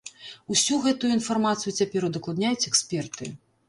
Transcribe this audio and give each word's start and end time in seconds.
Усю 0.55 0.77
гэтую 0.85 1.13
інфармацыю 1.19 1.77
цяпер 1.83 2.11
удакладняюць 2.11 2.69
эксперты. 2.75 3.35